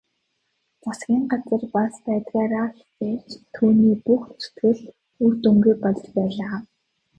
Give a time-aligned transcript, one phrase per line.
[0.83, 4.81] Засгийн газар бас байдгаараа хичээвч түүний бүх зүтгэл
[5.23, 6.55] үр дүнгүй болж байлаа.